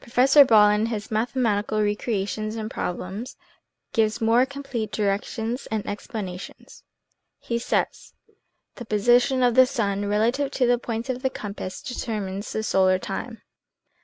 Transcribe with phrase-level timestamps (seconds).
[0.00, 3.36] Professor Ball, in his" Mathematical Recreations and Problems,"
[3.92, 6.84] gives more complete directions and explanations.
[7.40, 8.14] He says:"
[8.76, 13.00] The position of the sun relative to the points of the compass determines the solar
[13.00, 13.42] time.